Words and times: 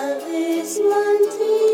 love 0.00 0.22
is 0.28 0.78
one. 0.78 1.69